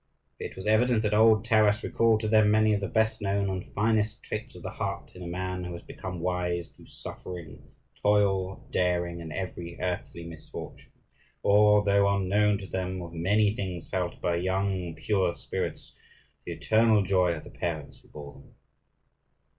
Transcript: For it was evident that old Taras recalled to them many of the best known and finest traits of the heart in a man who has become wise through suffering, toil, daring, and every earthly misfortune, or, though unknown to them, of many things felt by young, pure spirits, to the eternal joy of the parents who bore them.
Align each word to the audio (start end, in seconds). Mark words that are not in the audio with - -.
For 0.39 0.45
it 0.45 0.55
was 0.55 0.65
evident 0.65 1.03
that 1.03 1.13
old 1.13 1.45
Taras 1.45 1.83
recalled 1.83 2.21
to 2.21 2.27
them 2.27 2.49
many 2.49 2.73
of 2.73 2.81
the 2.81 2.87
best 2.87 3.21
known 3.21 3.51
and 3.51 3.63
finest 3.63 4.23
traits 4.23 4.55
of 4.55 4.63
the 4.63 4.71
heart 4.71 5.11
in 5.15 5.21
a 5.21 5.27
man 5.27 5.63
who 5.63 5.73
has 5.73 5.83
become 5.83 6.21
wise 6.21 6.71
through 6.71 6.85
suffering, 6.85 7.71
toil, 8.01 8.67
daring, 8.71 9.21
and 9.21 9.31
every 9.31 9.79
earthly 9.79 10.25
misfortune, 10.25 10.91
or, 11.43 11.83
though 11.83 12.09
unknown 12.15 12.57
to 12.57 12.65
them, 12.67 12.99
of 13.03 13.13
many 13.13 13.53
things 13.55 13.91
felt 13.91 14.19
by 14.19 14.37
young, 14.37 14.95
pure 14.95 15.35
spirits, 15.35 15.91
to 15.91 15.95
the 16.47 16.51
eternal 16.53 17.03
joy 17.03 17.33
of 17.35 17.43
the 17.43 17.51
parents 17.51 17.99
who 18.01 18.07
bore 18.07 18.33
them. 18.33 18.55